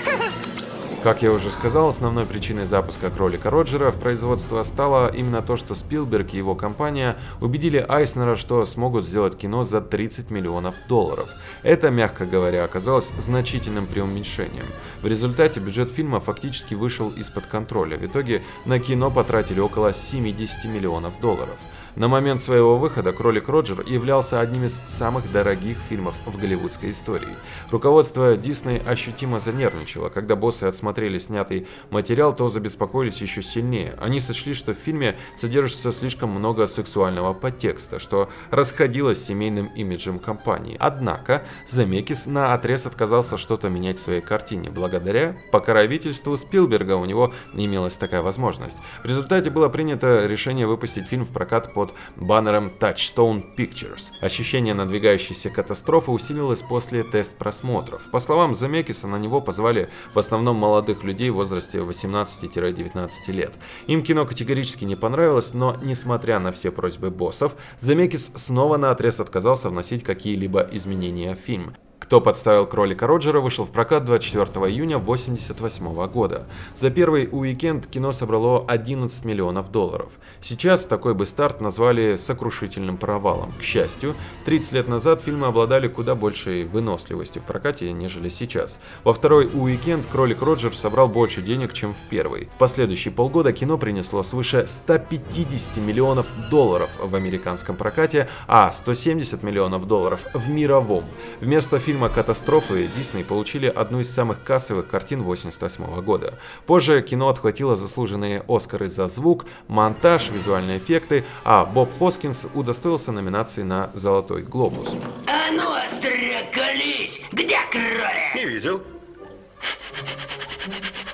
Как 1.04 1.22
я 1.22 1.32
уже 1.32 1.50
сказал, 1.50 1.88
основной 1.88 2.26
причиной 2.26 2.66
запуска 2.66 3.10
кролика 3.10 3.50
Роджера 3.50 3.90
в 3.90 3.98
производство 3.98 4.62
стало 4.64 5.10
именно 5.10 5.42
то, 5.42 5.56
что 5.56 5.74
Спилберг 5.74 6.34
и 6.34 6.38
его 6.38 6.56
компания 6.56 7.16
убедили 7.40 7.78
Айснера, 7.88 8.36
что 8.36 8.66
смогут 8.66 9.08
сделать 9.08 9.38
кино 9.38 9.64
за 9.64 9.80
30 9.80 10.30
миллионов 10.30 10.76
долларов. 10.90 11.30
Это, 11.64 11.90
мягко 11.90 12.26
говоря, 12.26 12.66
оказалось 12.66 13.14
значительным 13.18 13.88
преуменьшением. 13.88 14.66
В 15.02 15.08
результате 15.08 15.62
бюджет 15.62 15.90
фильма 15.90 16.20
фактически 16.20 16.74
вышел 16.74 17.12
из-под 17.12 17.46
контроля. 17.46 17.98
В 17.98 18.06
итоге 18.06 18.42
на 18.66 18.78
кино 18.78 19.10
потратили 19.10 19.62
около 19.62 19.94
70 19.94 20.66
миллионов 20.66 21.18
долларов. 21.22 21.60
На 21.96 22.08
момент 22.08 22.42
своего 22.42 22.78
выхода 22.78 23.12
«Кролик 23.12 23.50
Роджер» 23.50 23.84
являлся 23.86 24.40
одним 24.40 24.66
из 24.66 24.84
самых 24.86 25.32
дорогих 25.32 25.78
фильмов 25.90 26.16
в 26.26 26.38
голливудской 26.38 26.92
истории. 26.92 27.36
Руководство 27.72 28.38
Дисней 28.38 28.80
ощутимо 28.80 29.40
занервничало. 29.40 30.10
Когда 30.10 30.36
боссы 30.36 30.66
отсмотрели 30.66 31.18
снятый 31.18 31.68
материал, 31.90 32.36
то 32.36 32.50
забеспокоились 32.50 33.22
еще 33.22 33.42
сильнее. 33.42 33.96
Они 34.00 34.20
сочли, 34.20 34.54
что 34.54 34.74
в 34.74 34.78
фильме 34.78 35.16
содержится 35.36 35.92
слишком 35.92 36.30
много 36.30 36.68
сексуального 36.68 37.34
подтекста, 37.34 38.00
что 38.00 38.30
расходилось 38.52 39.22
с 39.22 39.26
семейным 39.26 39.66
имиджем 39.76 40.20
компании. 40.20 40.78
Однако 40.80 41.44
Замекис 41.68 42.28
на 42.28 42.54
отрез 42.54 42.86
отказался 42.86 43.38
что-то 43.38 43.70
менять 43.70 43.98
в 43.98 44.02
своей 44.02 44.22
картине. 44.22 44.70
Благодаря 44.70 45.36
покровительству 45.52 46.38
Спилберга 46.38 46.94
у 46.94 47.06
него 47.06 47.34
имелась 47.54 47.98
такая 47.98 48.22
возможность. 48.22 48.78
В 49.04 49.06
результате 49.06 49.50
было 49.50 49.70
принято 49.70 50.26
решение 50.28 50.68
выпустить 50.68 51.08
фильм 51.08 51.26
в 51.26 51.34
прокат 51.34 51.74
под 51.80 51.94
баннером 52.18 52.74
Touchstone 52.78 53.42
Pictures. 53.58 54.12
Ощущение 54.20 54.74
надвигающейся 54.74 55.50
катастрофы 55.50 56.12
усилилось 56.12 56.62
после 56.62 57.06
тест-просмотров. 57.06 58.12
По 58.12 58.20
словам 58.20 58.54
Замекиса, 58.54 59.08
на 59.08 59.16
него 59.16 59.40
позвали 59.40 59.90
в 60.14 60.20
основном 60.20 60.58
молодых 60.58 61.06
людей 61.06 61.30
в 61.30 61.36
возрасте 61.36 61.78
18-19 61.78 63.10
лет. 63.28 63.54
Им 63.88 64.04
кино 64.04 64.26
категорически 64.26 64.84
не 64.84 64.98
понравилось, 64.98 65.54
но 65.54 65.78
несмотря 65.82 66.40
на 66.40 66.52
все 66.52 66.70
просьбы 66.70 67.12
боссов, 67.12 67.54
Замекис 67.80 68.34
снова 68.36 68.76
на 68.76 68.92
отрез 68.92 69.22
отказался 69.22 69.70
вносить 69.70 70.04
какие-либо 70.04 70.68
изменения 70.74 71.34
в 71.34 71.40
фильм. 71.40 71.76
«Кто 72.10 72.22
подставил 72.22 72.66
кролика 72.66 73.06
Роджера» 73.06 73.40
вышел 73.40 73.66
в 73.66 73.72
прокат 73.72 74.04
24 74.04 74.66
июня 74.66 74.96
1988 74.96 76.08
года. 76.08 76.48
За 76.76 76.90
первый 76.90 77.30
уикенд 77.32 77.86
кино 77.86 78.14
собрало 78.14 78.66
11 78.68 79.26
миллионов 79.26 79.72
долларов. 79.72 80.14
Сейчас 80.42 80.86
такой 80.86 81.14
бы 81.14 81.28
старт 81.28 81.62
назвали 81.62 82.16
сокрушительным 82.16 82.98
провалом. 82.98 83.54
К 83.60 83.62
счастью, 83.62 84.16
30 84.46 84.72
лет 84.72 84.88
назад 84.88 85.22
фильмы 85.22 85.46
обладали 85.46 85.88
куда 85.88 86.16
большей 86.16 86.64
выносливостью 86.64 87.44
в 87.44 87.46
прокате, 87.46 87.92
нежели 87.92 88.30
сейчас. 88.30 88.80
Во 89.04 89.14
второй 89.14 89.48
уикенд 89.54 90.04
«Кролик 90.12 90.42
Роджер» 90.42 90.76
собрал 90.76 91.10
больше 91.10 91.44
денег, 91.44 91.74
чем 91.74 91.94
в 91.94 92.10
первый. 92.10 92.50
В 92.56 92.58
последующие 92.58 93.12
полгода 93.12 93.54
кино 93.54 93.78
принесло 93.78 94.24
свыше 94.24 94.66
150 94.66 95.78
миллионов 95.78 96.26
долларов 96.50 96.90
в 97.00 97.14
американском 97.14 97.76
прокате, 97.76 98.28
а 98.48 98.72
170 98.72 99.44
миллионов 99.44 99.88
долларов 99.88 100.26
в 100.34 100.50
мировом. 100.50 101.06
Вместо 101.40 101.78
фильма 101.78 101.99
«Катастрофы» 102.08 102.88
Дисней 102.96 103.26
получили 103.26 103.68
одну 103.68 104.00
из 104.00 104.14
самых 104.14 104.44
кассовых 104.44 104.88
картин 104.88 105.20
1988 105.20 106.02
года. 106.02 106.40
Позже 106.66 107.02
кино 107.02 107.28
отхватило 107.28 107.76
заслуженные 107.76 108.44
Оскары 108.48 108.88
за 108.88 109.10
звук, 109.10 109.46
монтаж, 109.68 110.30
визуальные 110.30 110.78
эффекты, 110.78 111.26
а 111.44 111.66
Боб 111.66 111.90
Хоскинс 112.00 112.46
удостоился 112.54 113.12
номинации 113.12 113.64
на 113.64 113.92
«Золотой 113.94 114.44
глобус». 114.44 114.94
А 115.28 115.52
ну, 115.52 115.72
остро 115.72 116.10
колись! 116.54 117.22
Где 117.32 117.58
кролик? 117.72 118.36
Не 118.36 118.46
видел. 118.46 118.82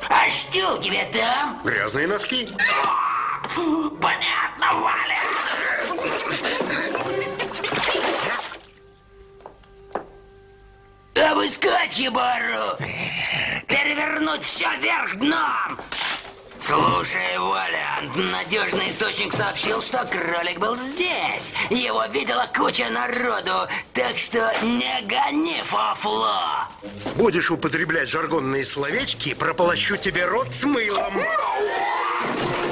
А 0.10 0.30
что 0.30 0.76
у 0.76 0.80
тебя 0.80 1.08
там? 1.12 1.60
Грязные 1.64 2.08
носки. 2.08 2.50
Понятно, 3.56 4.82
Валя. 4.82 5.15
Обыскать 11.46 11.94
хибару! 11.94 12.76
Перевернуть 13.68 14.44
все 14.44 14.66
вверх 14.78 15.16
дном! 15.18 15.80
Слушай, 16.58 17.38
Валя, 17.38 18.02
надежный 18.32 18.90
источник 18.90 19.32
сообщил, 19.32 19.80
что 19.80 20.04
кролик 20.06 20.58
был 20.58 20.76
здесь. 20.76 21.54
Его 21.70 22.04
видела 22.06 22.50
куча 22.52 22.90
народу, 22.90 23.68
так 23.94 24.18
что 24.18 24.52
не 24.64 25.04
гони 25.04 25.62
фуфло. 25.64 26.68
Будешь 27.16 27.52
употреблять 27.52 28.10
жаргонные 28.10 28.66
словечки, 28.66 29.36
прополощу 29.36 29.98
тебе 29.98 30.26
рот 30.26 30.52
с 30.52 30.64
мылом. 30.64 31.14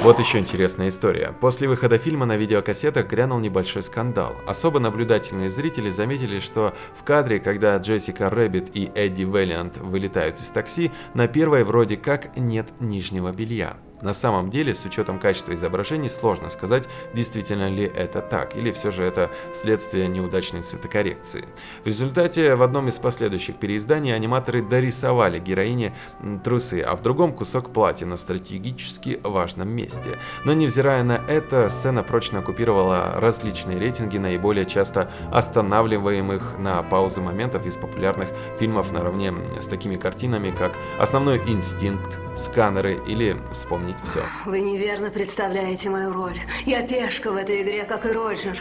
Вот 0.04 0.18
еще 0.18 0.38
интересная 0.38 0.88
история. 0.90 1.34
После 1.40 1.66
выхода 1.66 1.96
фильма 1.96 2.26
на 2.26 2.36
видеокассетах 2.36 3.08
грянул 3.08 3.38
небольшой 3.38 3.82
скандал. 3.82 4.36
Особо 4.46 4.78
наблюдательные 4.78 5.48
зрители 5.48 5.88
заметили, 5.88 6.40
что 6.40 6.74
в 6.94 7.04
кадре, 7.04 7.40
когда 7.40 7.74
Джессика 7.78 8.28
Рэббит 8.28 8.76
и 8.76 8.90
Эдди 8.94 9.24
Вэллиант 9.24 9.78
вылетают 9.78 10.40
из 10.40 10.50
такси, 10.50 10.92
на 11.14 11.26
первой 11.26 11.64
вроде 11.64 11.96
как 11.96 12.36
нет 12.36 12.74
нижнего 12.80 13.32
белья. 13.32 13.78
На 14.04 14.12
самом 14.12 14.50
деле, 14.50 14.74
с 14.74 14.84
учетом 14.84 15.18
качества 15.18 15.54
изображений, 15.54 16.10
сложно 16.10 16.50
сказать, 16.50 16.86
действительно 17.14 17.70
ли 17.70 17.84
это 17.84 18.20
так, 18.20 18.54
или 18.54 18.70
все 18.70 18.90
же 18.90 19.02
это 19.02 19.30
следствие 19.54 20.08
неудачной 20.08 20.60
цветокоррекции. 20.60 21.46
В 21.82 21.86
результате 21.86 22.54
в 22.54 22.62
одном 22.62 22.88
из 22.88 22.98
последующих 22.98 23.56
переизданий 23.56 24.14
аниматоры 24.14 24.60
дорисовали 24.60 25.38
героине 25.38 25.96
трусы, 26.44 26.82
а 26.82 26.94
в 26.96 27.02
другом 27.02 27.32
кусок 27.32 27.72
платья 27.72 28.04
на 28.04 28.18
стратегически 28.18 29.20
важном 29.22 29.70
месте. 29.70 30.18
Но 30.44 30.52
невзирая 30.52 31.02
на 31.02 31.14
это, 31.26 31.70
сцена 31.70 32.02
прочно 32.02 32.40
оккупировала 32.40 33.14
различные 33.16 33.78
рейтинги 33.78 34.18
наиболее 34.18 34.66
часто 34.66 35.10
останавливаемых 35.32 36.58
на 36.58 36.82
паузу 36.82 37.22
моментов 37.22 37.64
из 37.64 37.76
популярных 37.76 38.28
фильмов 38.58 38.92
наравне 38.92 39.32
с 39.58 39.64
такими 39.64 39.96
картинами, 39.96 40.50
как 40.50 40.74
«Основной 40.98 41.38
инстинкт», 41.46 42.18
«Сканеры» 42.36 42.98
или 43.06 43.36
«Вспомнить 43.52 44.00
все». 44.02 44.22
Вы 44.44 44.60
неверно 44.60 45.10
представляете 45.10 45.88
мою 45.88 46.12
роль. 46.12 46.38
Я 46.66 46.82
пешка 46.82 47.30
в 47.30 47.36
этой 47.36 47.62
игре, 47.62 47.84
как 47.84 48.06
и 48.06 48.08
Роджер. 48.08 48.58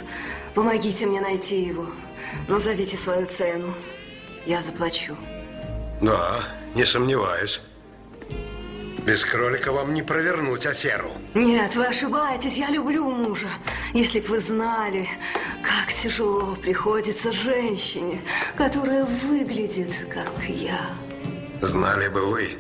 Помогите 0.54 1.08
мне 1.08 1.22
найти 1.22 1.62
его. 1.62 1.88
Назовите 2.48 2.98
свою 2.98 3.26
цену. 3.26 3.74
Я 4.46 4.62
заплачу. 4.62 5.16
Да, 6.02 6.44
не 6.76 6.86
сомневаюсь. 6.86 7.62
Без 9.06 9.26
кролика 9.26 9.72
вам 9.72 9.94
не 9.94 10.02
провернуть 10.02 10.66
аферу. 10.66 11.12
Нет, 11.34 11.76
вы 11.76 11.86
ошибаетесь. 11.86 12.58
Я 12.58 12.70
люблю 12.70 13.10
мужа. 13.10 13.50
Если 13.94 14.22
бы 14.22 14.28
вы 14.28 14.40
знали, 14.40 15.08
как 15.62 15.92
тяжело 15.94 16.56
приходится 16.56 17.32
женщине, 17.32 18.22
которая 18.56 19.04
выглядит, 19.04 20.08
как 20.10 20.32
я. 20.48 20.80
Знали 21.62 22.08
бы 22.08 22.26
вы, 22.28 22.58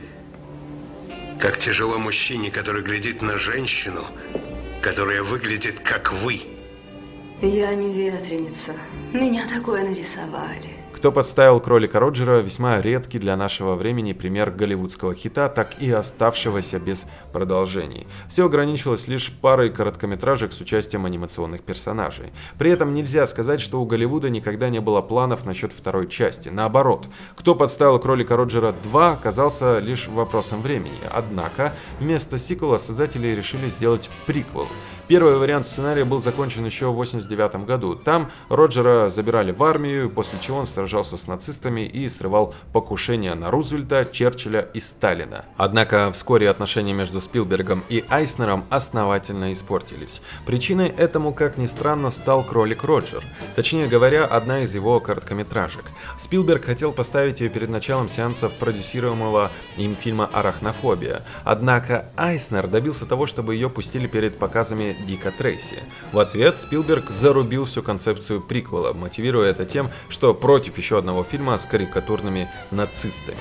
как 1.43 1.59
тяжело 1.59 1.99
мужчине, 1.99 2.49
который 2.49 2.81
глядит 2.81 3.21
на 3.21 3.37
женщину, 3.37 4.07
которая 4.81 5.23
выглядит, 5.23 5.81
как 5.81 6.13
вы. 6.13 6.39
Я 7.41 7.75
не 7.75 7.91
ветреница. 7.91 8.77
Меня 9.11 9.45
такое 9.45 9.83
нарисовали. 9.83 10.82
Кто 11.03 11.11
подставил 11.11 11.59
кролика 11.59 11.99
Роджера, 11.99 12.39
весьма 12.39 12.81
редкий 12.81 13.19
для 13.19 13.35
нашего 13.35 13.75
времени 13.75 14.13
пример 14.13 14.51
голливудского 14.51 15.13
хита, 15.13 15.49
так 15.49 15.81
и 15.81 15.91
оставшегося 15.91 16.79
без 16.79 17.05
продолжений. 17.33 18.07
Все 18.29 18.45
ограничилось 18.45 19.09
лишь 19.09 19.29
парой 19.29 19.69
короткометражек 19.69 20.53
с 20.53 20.61
участием 20.61 21.05
анимационных 21.05 21.61
персонажей. 21.61 22.31
При 22.57 22.71
этом 22.71 22.93
нельзя 22.93 23.27
сказать, 23.27 23.59
что 23.59 23.81
у 23.81 23.85
Голливуда 23.85 24.29
никогда 24.29 24.69
не 24.69 24.79
было 24.79 25.01
планов 25.01 25.43
насчет 25.43 25.73
второй 25.73 26.07
части. 26.07 26.47
Наоборот, 26.47 27.09
кто 27.35 27.53
подставил 27.53 27.99
кролика 27.99 28.37
Роджера 28.37 28.73
2 28.83 29.11
оказался 29.11 29.79
лишь 29.79 30.07
вопросом 30.07 30.61
времени. 30.61 31.01
Однако, 31.11 31.73
вместо 31.99 32.37
сиквела 32.37 32.77
создатели 32.77 33.27
решили 33.27 33.67
сделать 33.67 34.09
приквел. 34.25 34.69
Первый 35.13 35.37
вариант 35.37 35.67
сценария 35.67 36.05
был 36.05 36.19
закончен 36.19 36.65
еще 36.65 36.87
в 36.87 36.99
1989 36.99 37.67
году. 37.67 37.93
Там 37.93 38.31
Роджера 38.49 39.09
забирали 39.09 39.51
в 39.51 39.61
армию, 39.63 40.09
после 40.09 40.39
чего 40.39 40.57
он 40.57 40.65
сражался 40.65 41.17
с 41.17 41.27
нацистами 41.27 41.81
и 41.81 42.09
срывал 42.09 42.55
покушения 42.71 43.35
на 43.35 43.51
Рузвельта, 43.51 44.07
Черчилля 44.11 44.61
и 44.61 44.79
Сталина. 44.79 45.45
Однако 45.55 46.11
вскоре 46.11 46.49
отношения 46.49 46.93
между 46.93 47.21
Спилбергом 47.21 47.83
и 47.89 48.03
Айснером 48.09 48.65
основательно 48.71 49.53
испортились. 49.53 50.19
Причиной 50.47 50.87
этому, 50.87 51.31
как 51.31 51.57
ни 51.57 51.67
странно, 51.67 52.09
стал 52.09 52.43
кролик 52.43 52.83
Роджер. 52.83 53.23
Точнее 53.55 53.85
говоря, 53.85 54.25
одна 54.25 54.61
из 54.61 54.73
его 54.73 54.99
короткометражек. 54.99 55.85
Спилберг 56.17 56.65
хотел 56.65 56.91
поставить 56.91 57.39
ее 57.39 57.49
перед 57.49 57.69
началом 57.69 58.09
сеансов 58.09 58.55
продюсируемого 58.55 59.51
им 59.77 59.95
фильма 59.95 60.27
«Арахнофобия». 60.33 61.21
Однако 61.43 62.07
Айснер 62.17 62.67
добился 62.67 63.05
того, 63.05 63.27
чтобы 63.27 63.53
ее 63.53 63.69
пустили 63.69 64.07
перед 64.07 64.39
показами 64.39 64.95
Дика 65.05 65.31
Трейси. 65.31 65.77
В 66.11 66.19
ответ 66.19 66.57
Спилберг 66.57 67.09
зарубил 67.09 67.65
всю 67.65 67.83
концепцию 67.83 68.41
приквела, 68.41 68.93
мотивируя 68.93 69.49
это 69.49 69.65
тем, 69.65 69.89
что 70.09 70.33
против 70.33 70.77
еще 70.77 70.97
одного 70.97 71.23
фильма 71.23 71.57
с 71.57 71.65
карикатурными 71.65 72.49
нацистами. 72.71 73.37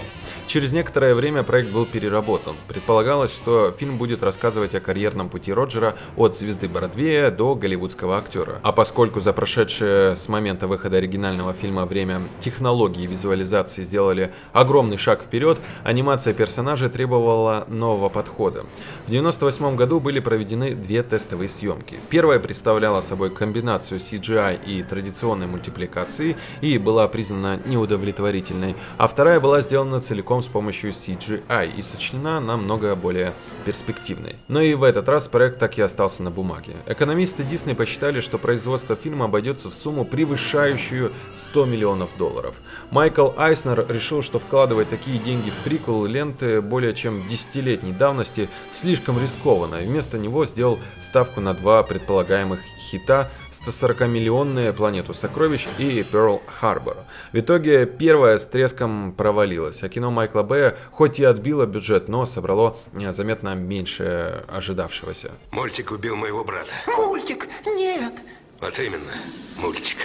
Через 0.47 0.73
некоторое 0.73 1.15
время 1.15 1.43
проект 1.43 1.71
был 1.71 1.87
переработан. 1.87 2.57
Предполагалось, 2.69 3.33
что 3.33 3.75
фильм 3.79 3.97
будет 3.97 4.23
рассказывать 4.23 4.75
о 4.75 4.81
карьерном 4.81 5.29
пути 5.29 5.53
Роджера 5.53 5.95
от 6.17 6.37
звезды 6.37 6.69
Бродвея 6.69 7.31
до 7.31 7.55
голливудского 7.55 8.19
актера. 8.19 8.61
А 8.63 8.73
поскольку 8.73 9.21
за 9.21 9.33
прошедшее 9.33 10.17
с 10.17 10.29
момента 10.29 10.67
выхода 10.67 10.99
оригинального 10.99 11.53
фильма 11.53 11.87
время 11.87 12.21
технологии 12.41 13.07
визуализации 13.07 13.83
сделали 13.83 14.33
огромный 14.53 14.99
шаг 14.99 15.23
вперед, 15.23 15.59
анимация 15.85 16.35
персонажей 16.35 16.89
требовала 16.89 17.65
нового 17.69 18.09
подхода. 18.09 18.65
В 19.07 19.09
1998 19.09 19.77
году 19.77 20.01
были 20.01 20.21
проведены 20.21 20.75
две 20.75 21.03
тестовые 21.03 21.42
съемки. 21.49 21.99
Первая 22.11 22.39
представляла 22.39 23.01
собой 23.01 23.31
комбинацию 23.31 24.01
CGI 24.01 24.65
и 24.65 24.83
традиционной 24.83 25.47
мультипликации 25.47 26.37
и 26.61 26.79
была 26.79 27.09
признана 27.09 27.61
неудовлетворительной, 27.65 28.77
а 28.99 29.09
вторая 29.09 29.41
была 29.41 29.63
сделана 29.63 30.01
целиком 30.01 30.43
с 30.43 30.47
помощью 30.47 30.91
CGI 30.91 31.77
и 31.77 31.83
сочинена 31.83 32.41
намного 32.41 32.95
более 32.97 33.33
перспективной. 33.65 34.37
Но 34.49 34.61
и 34.61 34.75
в 34.75 34.83
этот 34.83 35.09
раз 35.09 35.29
проект 35.29 35.59
так 35.59 35.79
и 35.79 35.83
остался 35.83 36.23
на 36.23 36.31
бумаге. 36.31 36.73
Экономисты 36.87 37.43
Disney 37.43 37.75
посчитали, 37.75 38.21
что 38.21 38.39
производство 38.39 38.97
фильма 38.97 39.27
обойдется 39.27 39.71
в 39.71 39.75
сумму 39.75 40.05
превышающую 40.05 41.13
100 41.35 41.65
миллионов 41.67 42.11
долларов. 42.19 42.57
Майкл 42.91 43.31
Айснер 43.37 43.87
решил, 43.89 44.23
что 44.23 44.39
вкладывать 44.39 44.91
такие 44.91 45.19
деньги 45.19 45.51
в 45.51 45.65
приквел 45.65 46.05
ленты 46.07 46.61
более 46.61 46.95
чем 46.95 47.27
десятилетней 47.29 47.93
давности 47.93 48.49
слишком 48.73 49.21
рискованно, 49.21 49.77
и 49.77 49.87
вместо 49.87 50.19
него 50.19 50.47
сделал 50.47 50.79
ставку 51.01 51.32
на 51.41 51.55
два 51.55 51.83
предполагаемых 51.83 52.61
хита 52.79 53.31
140-миллионная 53.51 54.73
«Планету 54.73 55.15
сокровищ» 55.15 55.67
и 55.79 56.03
«Перл 56.03 56.43
Харбор». 56.47 56.99
В 57.33 57.39
итоге 57.39 57.87
первая 57.87 58.39
с 58.39 58.45
треском 58.45 59.13
провалилась, 59.13 59.83
а 59.83 59.89
кино 59.89 60.11
Майкла 60.11 60.43
Бэя 60.43 60.77
хоть 60.91 61.19
и 61.21 61.25
отбило 61.25 61.67
бюджет, 61.67 62.09
но 62.09 62.27
собрало 62.27 62.77
э, 62.93 63.13
заметно 63.13 63.55
меньше 63.55 64.45
ожидавшегося. 64.49 65.31
Мультик 65.51 65.91
убил 65.91 66.17
моего 66.17 66.45
брата. 66.45 66.73
Мультик? 66.87 67.49
Нет. 67.65 68.15
Вот 68.61 68.79
именно, 68.79 69.13
мультик. 69.57 69.99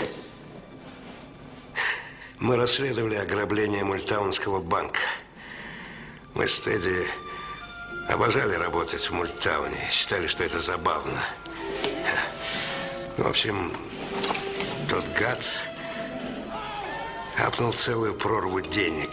Мы 2.40 2.56
расследовали 2.56 3.16
ограбление 3.16 3.84
Мультаунского 3.84 4.62
банка. 4.62 5.00
Мы 6.36 6.48
с 6.48 6.60
Тедди 6.60 7.08
обожали 8.08 8.56
работать 8.56 9.10
в 9.10 9.12
Мультауне, 9.13 9.78
считали, 9.91 10.28
что 10.28 10.43
это 10.43 10.60
забавно. 10.60 11.24
В 13.17 13.28
общем, 13.28 13.74
тот 14.89 15.04
Гац 15.17 15.58
апнул 17.38 17.74
целую 17.74 18.15
прорву 18.15 18.62
денег. 18.62 19.10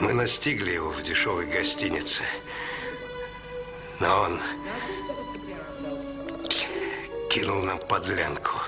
Мы 0.00 0.12
настигли 0.12 0.72
его 0.72 0.90
в 0.90 1.02
дешевой 1.02 1.46
гостинице. 1.46 2.22
Но 4.00 4.22
он 4.22 4.40
кинул 7.28 7.62
нам 7.62 7.78
подлянку. 7.78 8.60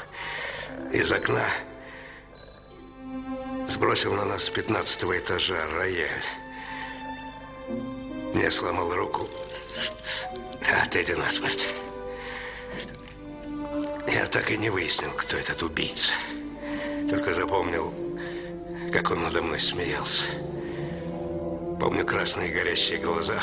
Из 0.93 1.11
окна 1.13 1.47
сбросил 3.81 4.13
на 4.13 4.27
нас 4.27 4.45
с 4.45 4.51
15 4.51 5.05
этажа 5.05 5.57
рояль. 5.75 6.27
Мне 8.35 8.51
сломал 8.51 8.93
руку, 8.93 9.27
а 10.71 10.87
Тедди 10.87 11.13
насмерть. 11.13 11.67
Я 14.07 14.27
так 14.27 14.51
и 14.51 14.59
не 14.59 14.69
выяснил, 14.69 15.11
кто 15.13 15.39
этот 15.39 15.63
убийца. 15.63 16.13
Только 17.09 17.33
запомнил, 17.33 17.95
как 18.93 19.13
он 19.13 19.23
надо 19.23 19.41
мной 19.41 19.59
смеялся. 19.59 20.25
Помню 21.81 22.05
красные 22.05 22.53
горящие 22.53 22.99
глаза 22.99 23.43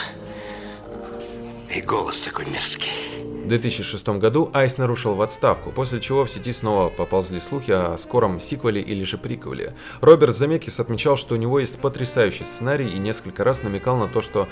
и 1.73 1.82
голос 1.82 2.21
такой 2.21 2.45
мерзкий. 2.45 3.37
В 3.48 3.50
2006 3.50 4.06
году 4.20 4.50
Айснер 4.54 4.92
ушел 4.92 5.16
в 5.16 5.22
отставку, 5.22 5.72
после 5.72 6.02
чего 6.02 6.26
в 6.26 6.30
сети 6.30 6.52
снова 6.52 6.90
поползли 6.90 7.40
слухи 7.40 7.72
о 7.72 7.98
скором 7.98 8.42
сиквеле 8.42 8.82
или 8.82 9.06
же 9.06 9.18
приквеле. 9.18 9.74
Роберт 10.02 10.36
Замекис 10.36 10.82
отмечал, 10.82 11.16
что 11.16 11.36
у 11.36 11.38
него 11.38 11.62
есть 11.62 11.80
потрясающий 11.80 12.44
сценарий 12.44 12.90
и 12.90 13.00
несколько 13.00 13.46
раз 13.46 13.64
намекал 13.64 13.96
на 13.96 14.10
то, 14.10 14.22
что 14.22 14.50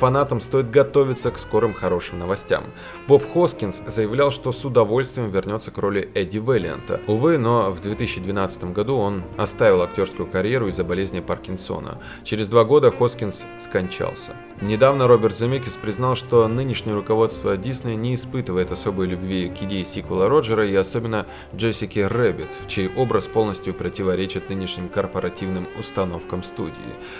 фанатам 0.00 0.40
стоит 0.40 0.70
готовиться 0.70 1.30
к 1.30 1.36
скорым 1.36 1.74
хорошим 1.74 2.20
новостям. 2.20 2.64
Боб 3.06 3.22
Хоскинс 3.30 3.82
заявлял, 3.86 4.30
что 4.30 4.50
с 4.52 4.64
удовольствием 4.64 5.28
вернется 5.28 5.70
к 5.70 5.76
роли 5.76 6.10
Эдди 6.14 6.38
Веллианта. 6.38 7.02
Увы, 7.06 7.36
но 7.36 7.70
в 7.70 7.82
2012 7.82 8.72
году 8.72 8.96
он 8.96 9.24
оставил 9.36 9.82
актерскую 9.82 10.26
карьеру 10.26 10.68
из-за 10.68 10.84
болезни 10.84 11.20
Паркинсона. 11.20 11.98
Через 12.24 12.48
два 12.48 12.64
года 12.64 12.90
Хоскинс 12.90 13.44
скончался. 13.58 14.34
Недавно 14.62 15.06
Роберт 15.06 15.36
Земекис 15.36 15.76
признал, 15.76 16.16
что 16.16 16.48
нынешнее 16.48 16.94
руководство 16.94 17.54
Дисней 17.58 17.94
не 17.94 18.14
испытывает 18.14 18.37
испытывает 18.38 18.70
особой 18.70 19.08
любви 19.08 19.48
к 19.48 19.62
идее 19.64 19.84
сиквела 19.84 20.28
Роджера 20.28 20.64
и 20.64 20.74
особенно 20.74 21.26
Джессики 21.56 21.98
Рэббит, 21.98 22.48
чей 22.68 22.88
образ 22.88 23.26
полностью 23.26 23.74
противоречит 23.74 24.48
нынешним 24.48 24.88
корпоративным 24.88 25.66
установкам 25.76 26.44
студии. 26.44 26.72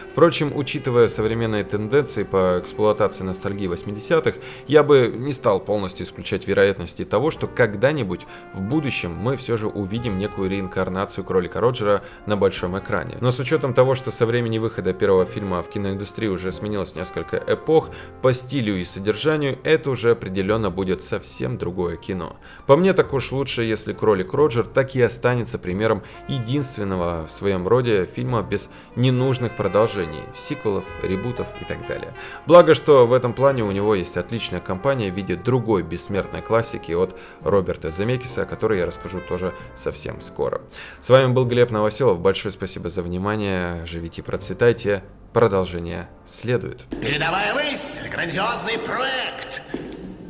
Впрочем, 0.08 0.52
учитывая 0.54 1.08
современные 1.08 1.64
тенденции 1.64 2.22
по 2.22 2.60
эксплуатации 2.60 3.24
ностальгии 3.24 3.68
80-х, 3.68 4.38
я 4.68 4.84
бы 4.84 5.12
не 5.12 5.32
стал 5.32 5.58
полностью 5.58 6.06
исключать 6.06 6.46
вероятности 6.46 7.04
того, 7.04 7.32
что 7.32 7.48
когда-нибудь 7.48 8.26
в 8.54 8.62
будущем 8.62 9.12
мы 9.12 9.36
все 9.36 9.56
же 9.56 9.66
увидим 9.66 10.18
некую 10.18 10.48
реинкарнацию 10.50 11.24
кролика 11.24 11.60
Роджера 11.60 12.04
на 12.26 12.36
большом 12.36 12.78
экране. 12.78 13.18
Но 13.20 13.32
с 13.32 13.40
учетом 13.40 13.74
того, 13.74 13.96
что 13.96 14.12
со 14.12 14.24
времени 14.24 14.58
выхода 14.58 14.92
первого 14.92 15.26
фильма 15.26 15.64
в 15.64 15.68
киноиндустрии 15.68 16.28
уже 16.28 16.52
сменилось 16.52 16.94
несколько 16.94 17.42
эпох, 17.44 17.90
по 18.22 18.32
стилю 18.32 18.76
и 18.76 18.84
содержанию 18.84 19.58
это 19.64 19.90
уже 19.90 20.12
определенно 20.12 20.70
будет 20.70 21.02
совсем 21.08 21.58
другое 21.58 21.96
кино. 21.96 22.36
По 22.66 22.76
мне 22.76 22.92
так 22.92 23.12
уж 23.12 23.32
лучше, 23.32 23.62
если 23.62 23.92
кролик 23.92 24.34
Роджер 24.34 24.66
так 24.66 24.94
и 24.94 25.02
останется 25.02 25.58
примером 25.58 26.02
единственного 26.28 27.26
в 27.26 27.32
своем 27.32 27.66
роде 27.66 28.06
фильма 28.06 28.42
без 28.42 28.68
ненужных 28.96 29.56
продолжений, 29.56 30.22
сиквелов, 30.36 30.84
ребутов 31.02 31.48
и 31.60 31.64
так 31.64 31.86
далее. 31.86 32.14
Благо, 32.46 32.74
что 32.74 33.06
в 33.06 33.12
этом 33.12 33.32
плане 33.32 33.64
у 33.64 33.72
него 33.72 33.94
есть 33.94 34.16
отличная 34.16 34.60
компания 34.60 35.10
в 35.10 35.14
виде 35.14 35.34
другой 35.34 35.82
бессмертной 35.82 36.42
классики 36.42 36.92
от 36.92 37.18
Роберта 37.42 37.90
Земекиса, 37.90 38.42
о 38.42 38.46
которой 38.46 38.78
я 38.78 38.86
расскажу 38.86 39.20
тоже 39.20 39.54
совсем 39.74 40.20
скоро. 40.20 40.60
С 41.00 41.08
вами 41.08 41.32
был 41.32 41.46
Глеб 41.46 41.70
Новоселов, 41.70 42.20
большое 42.20 42.52
спасибо 42.52 42.90
за 42.90 43.02
внимание, 43.02 43.86
живите 43.86 44.22
процветайте, 44.22 45.02
продолжение 45.32 46.08
следует. 46.26 46.82
Передовая 47.00 47.54
мысль, 47.54 48.08
грандиозный 48.10 48.78
проект. 48.78 49.62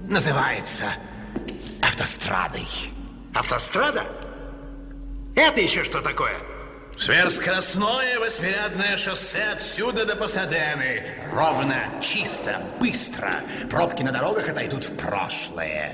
Называется 0.08 0.86
«Автострадой». 1.82 2.66
Автострада? 3.34 4.04
Это 5.36 5.60
еще 5.60 5.84
что 5.84 6.00
такое? 6.00 6.32
Сверхскоростное 6.96 8.18
восьмирядное 8.18 8.96
шоссе 8.96 9.42
отсюда 9.52 10.06
до 10.06 10.16
Пасадены. 10.16 11.04
Ровно, 11.30 12.00
чисто, 12.00 12.58
быстро. 12.80 13.42
Пробки 13.70 14.02
на 14.02 14.10
дорогах 14.10 14.48
отойдут 14.48 14.86
в 14.86 14.96
прошлое. 14.96 15.92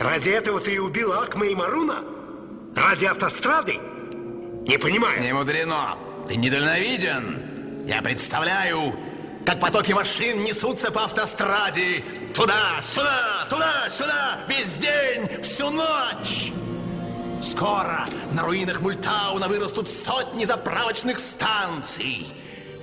Ради 0.00 0.30
этого 0.30 0.58
ты 0.58 0.76
и 0.76 0.78
убил 0.78 1.12
Акма 1.12 1.44
и 1.44 1.54
Маруна? 1.54 1.98
Ради 2.74 3.04
автострады? 3.04 3.74
Не 3.74 4.78
понимаю. 4.78 5.20
Не 5.20 5.34
мудрено. 5.34 5.98
Ты 6.26 6.36
недальновиден. 6.36 7.84
Я 7.86 8.00
представляю, 8.00 8.98
как 9.44 9.60
потоки 9.60 9.92
машин 9.92 10.44
несутся 10.44 10.90
по 10.90 11.04
автостраде. 11.04 12.04
Туда, 12.34 12.80
сюда, 12.82 13.46
туда, 13.48 13.88
сюда, 13.88 14.40
весь 14.48 14.78
день, 14.78 15.42
всю 15.42 15.70
ночь. 15.70 16.52
Скоро 17.42 18.06
на 18.32 18.42
руинах 18.42 18.80
Мультауна 18.80 19.48
вырастут 19.48 19.88
сотни 19.88 20.44
заправочных 20.44 21.18
станций, 21.18 22.28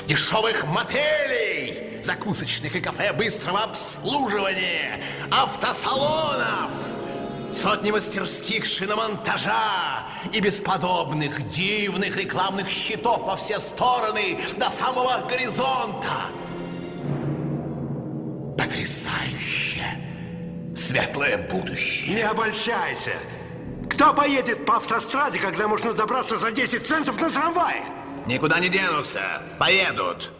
дешевых 0.07 0.65
мотелей, 0.65 2.01
закусочных 2.01 2.75
и 2.75 2.81
кафе 2.81 3.13
быстрого 3.13 3.63
обслуживания, 3.63 4.99
автосалонов, 5.29 6.71
сотни 7.53 7.91
мастерских 7.91 8.65
шиномонтажа 8.65 10.05
и 10.33 10.39
бесподобных 10.39 11.47
дивных 11.49 12.17
рекламных 12.17 12.67
щитов 12.67 13.23
во 13.25 13.35
все 13.35 13.59
стороны 13.59 14.41
до 14.57 14.71
самого 14.71 15.23
горизонта. 15.29 16.31
Потрясающе! 18.87 19.83
Светлое 20.73 21.37
будущее. 21.49 22.15
Не 22.15 22.21
обольщайся. 22.21 23.11
Кто 23.89 24.13
поедет 24.13 24.65
по 24.65 24.77
автостраде, 24.77 25.39
когда 25.39 25.67
можно 25.67 25.91
добраться 25.91 26.37
за 26.37 26.51
10 26.51 26.87
центов 26.87 27.19
на 27.19 27.29
трамвае? 27.29 27.83
Никуда 28.27 28.59
не 28.59 28.69
денутся. 28.69 29.41
Поедут. 29.59 30.31